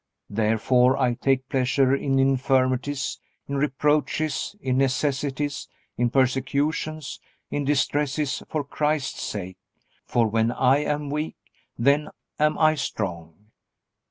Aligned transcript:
Therefore 0.31 0.97
I 0.97 1.13
take 1.13 1.47
pleasure 1.47 1.93
in 1.95 2.17
infirmities, 2.17 3.19
in 3.47 3.57
reproaches, 3.57 4.55
in 4.59 4.79
necessities, 4.79 5.67
in 5.95 6.09
persecutions, 6.09 7.19
in 7.51 7.65
distresses 7.65 8.41
for 8.49 8.63
Christ's 8.63 9.21
sake: 9.21 9.57
for 10.07 10.25
when 10.27 10.51
I 10.51 10.77
am 10.77 11.11
weak, 11.11 11.37
then 11.77 12.09
am 12.39 12.57
I 12.57 12.73
strong." 12.73 13.51